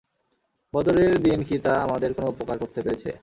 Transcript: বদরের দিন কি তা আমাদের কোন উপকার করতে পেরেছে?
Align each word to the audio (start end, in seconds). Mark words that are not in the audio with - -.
বদরের 0.73 1.13
দিন 1.21 1.39
কি 1.43 1.55
তা 1.59 1.73
আমাদের 1.81 2.09
কোন 2.13 2.25
উপকার 2.27 2.57
করতে 2.57 2.79
পেরেছে? 2.81 3.11